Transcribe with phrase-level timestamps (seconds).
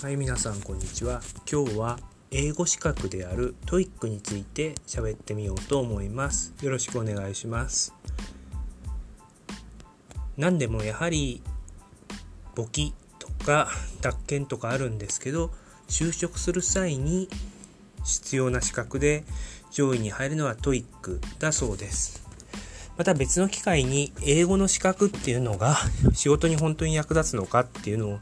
[0.00, 1.20] はい、皆さんこんにちは。
[1.50, 1.98] 今日は
[2.30, 6.54] 英語資格である TOEIC について喋ってみようと思います。
[6.62, 7.92] よろしくお願いします。
[10.36, 11.42] 何でもやはり
[12.54, 13.66] 簿記とか
[14.00, 15.50] 宅建とかあるんですけど、
[15.88, 17.28] 就職する際に
[18.04, 19.24] 必要な資格で
[19.72, 22.24] 上位に入るのは TOEIC だそうです。
[22.96, 25.76] また別の機会に英語の資格っていうのが
[26.14, 28.20] 仕事に本当に役立つのかっていうのを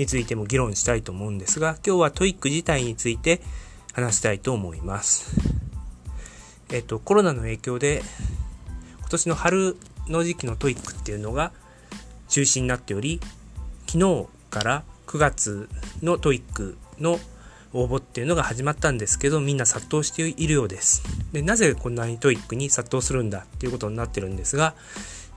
[0.00, 3.42] についても議論したいと思うんですが、今日は TOEIC 自体について
[3.92, 5.36] 話したいと思います。
[6.70, 8.02] えっと、コロナの影響で、
[9.00, 9.76] 今年の春
[10.08, 11.52] の時期の TOEIC っていうのが
[12.30, 13.20] 中止になっており、
[13.86, 15.68] 昨日から9月
[16.00, 17.20] の TOEIC の
[17.74, 21.02] 応募っていうのが始まったんですけど、みんな殺到しているようです。
[21.32, 24.74] で、なぜこんなに TOEIC に殺到するんだっていうことになってるんですが、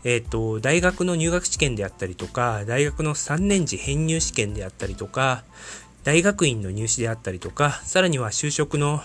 [0.03, 5.43] えっ、と、大学の入学試験であったりとか、大学の3年次編入試験であったりとか、
[6.03, 9.01] 大学院の入試であったりとか、さらには就職の、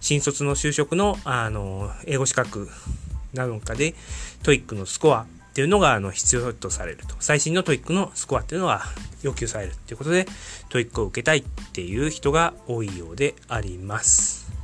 [0.00, 3.94] 新卒の就職の、あの、英語資格の中で、
[4.42, 7.14] TOEICのスコアっていうのが、あの、必要とされると。
[7.20, 8.82] 最新の TOEIC のスコアっていうのが
[9.22, 10.26] 要求されるっていうことで、
[10.70, 14.63] TOEICを受けたいっていう人が多いようであります。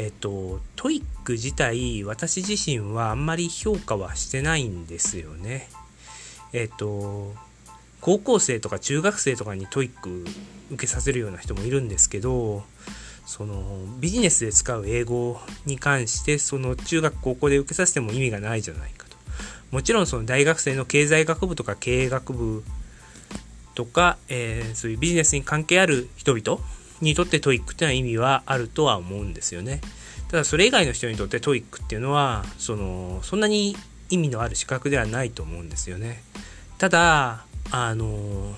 [0.00, 5.68] えっと、 TOEIC自体、私自身はあんまり評価はしてないんですよね。
[6.52, 7.34] えっと、
[8.00, 10.24] 高校生とか中学生とかに TOEIC
[10.70, 12.62] 受けさせるような人もいるんですけど、
[13.26, 19.16] そのビジネスで使う英語に関して、その中学高校で受けさせても意味がないじゃないかと。
[19.72, 22.62] もちろんその大学生の経済学部とか経営学部
[23.74, 26.62] とか、えーそういうビジネスに関係ある人々
[27.00, 29.80] にとって TOEICっていうのは意味はあるとは思うんですよね。
[30.28, 33.76] ただそれ以外の人にとって TOEIC っていうのはそのそんなに
[34.10, 36.22] 意味のある資格ではないと思うんですよね。
[36.78, 38.54] ただあの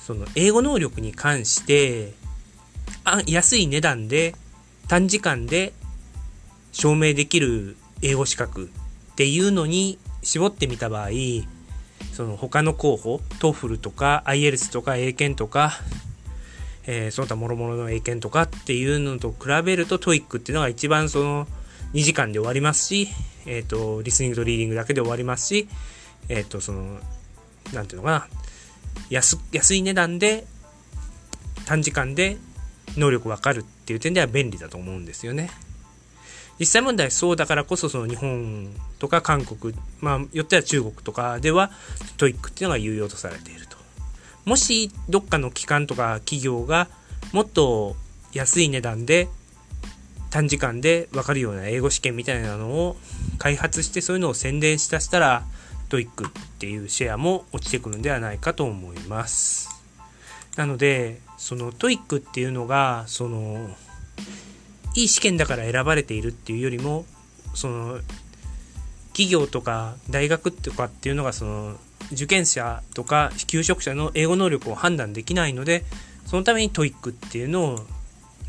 [0.00, 2.14] その英語能力に関して
[3.04, 4.34] あ安い値段で
[4.86, 5.72] 短時間で
[6.72, 8.66] 証明できる英語資格
[9.12, 11.08] っていうのに絞ってみた場合
[12.12, 15.72] その他の候補 TOEFL とか IELTS とか英検とか
[16.90, 21.46] えー、その他諸々の英検とかっていうのと比べると TOEIC っていうのが一番その
[21.92, 23.08] 2時間で終わりますし、
[23.44, 25.68] えっ、と、リスニングとリーディングだけで終わりますし、
[26.30, 26.98] えっ、と、その、
[27.74, 28.28] なんていうのかな、
[29.10, 30.46] 安、安い値段で
[31.66, 32.38] 短時間で
[32.96, 35.50] 能力わかるっていう点では便利だと思うんですよね。
[36.58, 41.70] 実際問題そうだからこそその日本とか韓国、まあ、よっては中国とかでは
[42.16, 43.77] TOEIC っていうのが有用とされていると。
[44.48, 46.88] もしどっかの機関とか企業が
[47.32, 47.96] もっと
[48.32, 49.28] 安い値段で
[50.30, 52.96] 短時間で分かるような英語試験みたいなのを
[53.36, 55.44] 開発してそういうのを宣伝しだしたら
[55.90, 59.68] TOEIC っていうシェアも落ちてくるんではないかと思います。
[60.56, 63.68] なのでその TOEIC っていうのがその
[64.94, 67.04] いい試験だから選ばれているっていうよりも
[67.52, 68.00] その
[69.08, 71.76] 企業とか大学とかっていうのがその
[72.12, 75.84] 受験者とか求職者の英語能力を判断できないので
[76.26, 77.86] そのために TOEIC っていうのを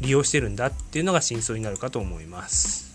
[0.01, 2.89] 利用してるんだっていうのが真相になるかと思います。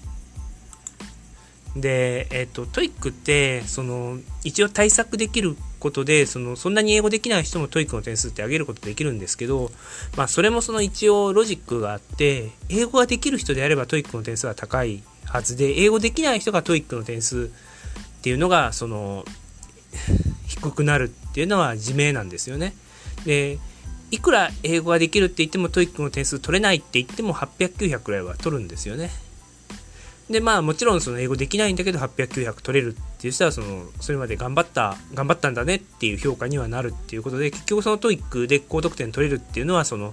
[1.77, 9.71] で、えっ、と TOEIC ってその一応対策できることでそのそんなに英語できない人も TOEIC の点数って上げることできるんですけど、
[10.17, 17.51] まあ、それもその一応ロジックがあって英語ができる人であれば TOEIC の点数は高いはずで英語できない人が TOEIC の点数
[18.19, 19.25] っていうのがその
[20.71, 22.75] 低くなるっていうのは自明なんですよね。
[23.27, 23.59] で、
[24.11, 29.11] いくら英語ができるって言っても TOEICの点数取れないって言っても800、900くらいは取るんですよね。
[30.31, 40.13] で、まあもちろんその英語できないんだけど800、900取れるっていう人はその、それまで頑張った、頑張ったんだねっていう評価にはなるっていうことで、結局その TOEICで高得点取れるっていうのはその、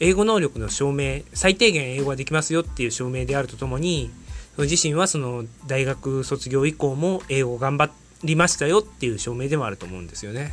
[0.00, 4.10] 英語能力の証明、最低限英語ができますよっていう証明であるとともに、
[4.58, 10.52] 自身はその大学卒業以降も英語頑張ってりましたよっていう証明でもあると思うんですよね。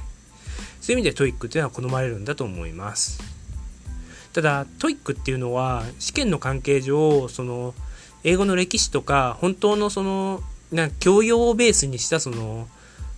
[0.82, 3.20] そういう意味で TOEICっていうのは好まれるんだと思います。
[4.34, 7.74] ただ、 TOEICっていうのは試験の関係上、その
[8.24, 12.68] 英語の歴史とか本当のそのな教養をベースにしたその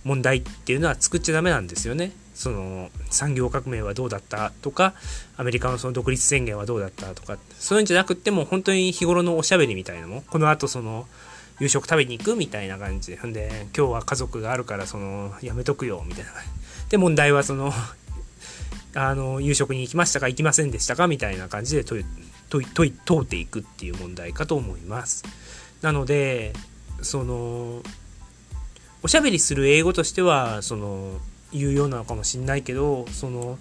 [0.04, 2.12] 問題っていうのは作っちゃダメなんですよね。
[2.34, 4.94] その産業革命はどうだったとか、
[5.36, 11.08] アメリカのその独立宣言はどうだったとか、そういうんじゃなくっても本当に日頃のおしゃべりみたいなのも、この後その
[11.60, 13.16] 夕食食べに行くみたいな感じで。
[13.18, 16.30] ほんで、今日は家族があるから、その、やめとくよ、みたいな。
[16.88, 17.72] で、問題はその、
[18.94, 22.04] あの、夕食に行きましたか行きませんでしたかみたいな感じで問い、
[22.48, 25.24] 問い、問、うていくっていう問題かと思います。
[25.82, 26.52] なので、
[27.02, 27.82] その、
[29.02, 31.20] おしゃべりする英語としては、その、
[31.52, 33.58] 有用なのかもしんないけど、その、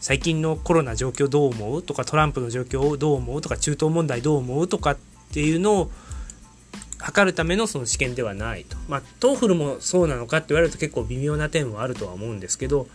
[0.00, 4.96] 最近のコロナ状況どう思うとかトランプの状況をどう思うとか中東問題どう思うとかっ
[5.32, 5.90] ていうのを
[7.02, 8.76] 測るためのその試験ではないと。
[8.88, 12.86] まあ、 TOEFL もそうなのかって言われると結構微妙な点はあるとは思うんですけど、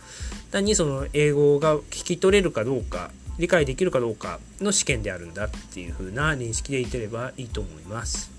[0.50, 8.30] 単にその英語が聞き取れるかどうか、理解できるかどうかの試験であるんだっていう風な認識でいてればいいと思います。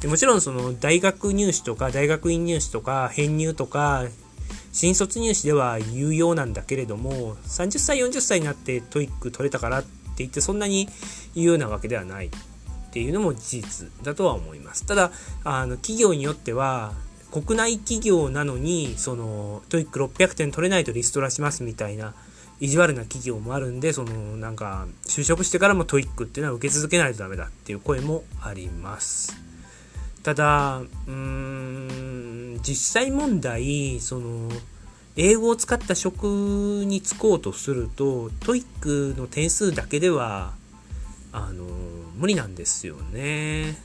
[0.00, 4.04] でもちろんその大学入試とか大学院入試とか編入とか
[4.72, 10.88] 新卒入試では有用なんだけれども30歳40歳になって TOEIC 取れたからって言ってそんなに
[11.34, 12.30] 有用なわけではない
[12.92, 14.84] っていうのも事実だとは思います。
[14.84, 15.12] ただ、
[15.44, 16.92] あの、企業によっては、
[17.30, 22.12] 国内企業なのに、その、 TOEIC600点取れないとリストラしますみたいな、
[22.60, 29.38] 意地悪な企業もあるんで、その、なんか、就職してからも TOEICっていうのは受け続けないとダメだっていう声もあります。
[30.22, 34.50] ただ、うーん、実際問題、その、
[35.16, 36.24] 英語を使った職
[36.84, 40.52] に就こうとすると、 TOEICの点数だけでは、
[41.32, 41.64] あの
[42.22, 43.76] 無理なんですよね。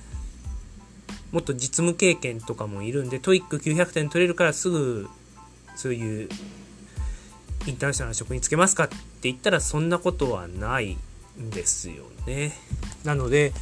[1.31, 5.09] もっと実務経験とかもいるんで、 TOEIC900点取れるからすぐ、
[5.75, 6.29] そういう
[7.65, 10.99] インターナショナル職につけますかって言ったらそんなことはない
[11.37, 12.53] ですよね。
[13.03, 13.53] なので、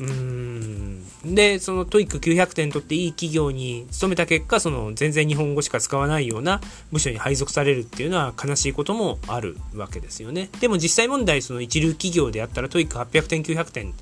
[0.00, 1.04] うーん。
[1.34, 6.60] で、その TOEIC900点取っていい企業に勤めた結果、その全然日本語しか使わないような
[6.92, 10.48] 部署に配属されるっていうのは悲しいこともあるわけですよね。
[10.60, 13.94] でも実際問題、その一流企業であったら TOEIC800点900点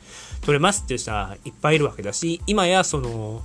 [0.42, 3.42] 取れますっていう人はいっぱいいるわけだし、今やその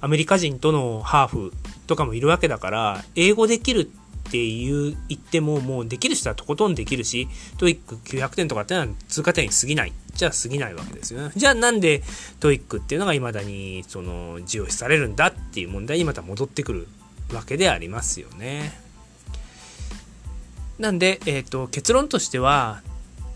[0.00, 1.52] アメリカ人とのハーフ
[1.86, 4.01] とかもいるわけだから、英語できるって
[4.32, 9.92] っていう言ってももうできる人はとことんできるし、 TOEIC900点とかってのは通過点に過ぎない。
[10.14, 11.32] じゃあ過ぎないわけですよね。
[11.36, 12.02] じゃあなんで
[12.40, 16.88] TOEICっていうのが未だにその重視されるんだっていう問題にまた戻ってくる
[17.34, 18.72] わけでありますよね。
[20.78, 22.80] なんで、えっ、ー、と、結論としては、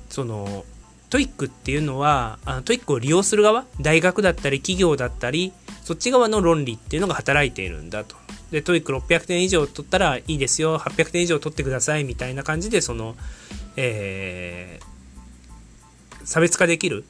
[0.08, 0.64] その、
[1.10, 5.52] TOEICっていうのは、あの TOEICを利用する側、大学だったり企業だったり、
[5.84, 8.16] そっち側の論理っていうのが働いているんだと。
[8.50, 13.16] で、 TOEIC600点以上取ったらいいですよ、800点以上取ってくださいみたいな感じで、その、
[13.76, 17.04] えー、差別化できる。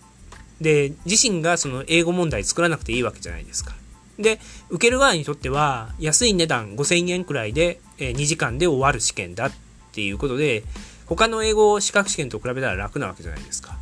[0.61, 3.75] で、自身がその英語問題作らなくていいわけじゃないですか。
[4.19, 4.41] で、
[4.71, 9.53] 受ける側にとっては、安い値段5000円くらいで、え2時間で終わる試験だっ
[9.93, 10.65] ていうことで、
[11.06, 13.77] 他の英語資格試験と比べたら楽なわけじゃないですか。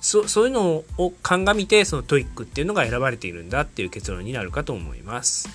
[0.00, 5.48] そそういうのを鑑みて、その TOEIC っていうのが選ばれているんだっていう結論になるかと思います。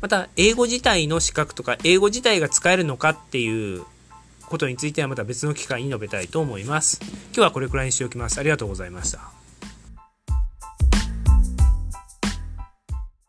[0.00, 3.84] また、英語自体の資格とか、英語自体が使えるのかっていう
[4.46, 7.00] ことについてはまた別の機会に述べたいと思います。
[7.02, 8.38] 今日はこれくらいにしておきます。
[8.38, 9.35] ありがとうございました。